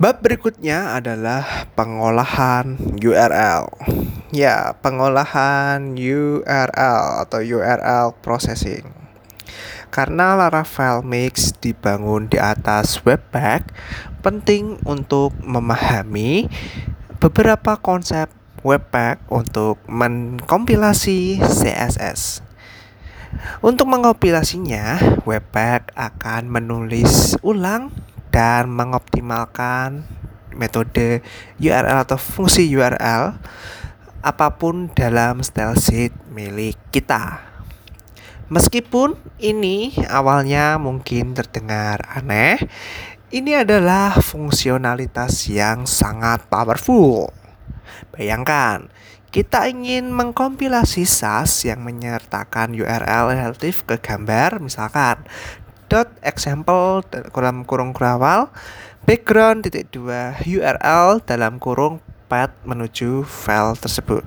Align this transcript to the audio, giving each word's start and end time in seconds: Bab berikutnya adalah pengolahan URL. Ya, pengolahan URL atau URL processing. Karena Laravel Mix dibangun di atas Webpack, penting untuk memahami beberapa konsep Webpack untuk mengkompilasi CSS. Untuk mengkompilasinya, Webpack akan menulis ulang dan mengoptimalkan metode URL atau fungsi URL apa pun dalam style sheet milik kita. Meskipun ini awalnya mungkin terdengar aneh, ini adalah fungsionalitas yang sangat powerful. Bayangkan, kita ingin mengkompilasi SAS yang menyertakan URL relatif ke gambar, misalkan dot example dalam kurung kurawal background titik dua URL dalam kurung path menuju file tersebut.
Bab 0.00 0.24
berikutnya 0.24 0.96
adalah 0.96 1.68
pengolahan 1.76 2.80
URL. 3.04 3.68
Ya, 4.32 4.72
pengolahan 4.80 5.92
URL 5.92 7.28
atau 7.28 7.44
URL 7.44 8.16
processing. 8.24 8.88
Karena 9.92 10.40
Laravel 10.40 11.04
Mix 11.04 11.52
dibangun 11.52 12.32
di 12.32 12.40
atas 12.40 12.96
Webpack, 13.04 13.76
penting 14.24 14.80
untuk 14.88 15.36
memahami 15.44 16.48
beberapa 17.20 17.76
konsep 17.76 18.32
Webpack 18.64 19.28
untuk 19.28 19.84
mengkompilasi 19.84 21.44
CSS. 21.44 22.40
Untuk 23.60 23.84
mengkompilasinya, 23.92 25.20
Webpack 25.28 25.92
akan 25.92 26.48
menulis 26.48 27.36
ulang 27.44 27.92
dan 28.30 28.70
mengoptimalkan 28.70 30.06
metode 30.54 31.22
URL 31.58 32.02
atau 32.02 32.18
fungsi 32.18 32.66
URL 32.70 33.38
apa 34.20 34.48
pun 34.58 34.92
dalam 34.92 35.40
style 35.40 35.78
sheet 35.78 36.12
milik 36.30 36.76
kita. 36.90 37.40
Meskipun 38.50 39.14
ini 39.38 39.94
awalnya 40.10 40.74
mungkin 40.74 41.38
terdengar 41.38 42.02
aneh, 42.10 42.58
ini 43.30 43.54
adalah 43.54 44.18
fungsionalitas 44.18 45.46
yang 45.46 45.86
sangat 45.86 46.50
powerful. 46.50 47.30
Bayangkan, 48.10 48.90
kita 49.30 49.70
ingin 49.70 50.10
mengkompilasi 50.10 51.06
SAS 51.06 51.62
yang 51.62 51.86
menyertakan 51.86 52.74
URL 52.74 53.30
relatif 53.30 53.86
ke 53.86 54.02
gambar, 54.02 54.58
misalkan 54.58 55.22
dot 55.90 56.06
example 56.22 57.02
dalam 57.10 57.66
kurung 57.66 57.90
kurawal 57.90 58.46
background 59.02 59.66
titik 59.66 59.90
dua 59.90 60.38
URL 60.46 61.18
dalam 61.26 61.58
kurung 61.58 61.98
path 62.30 62.54
menuju 62.62 63.26
file 63.26 63.74
tersebut. 63.74 64.22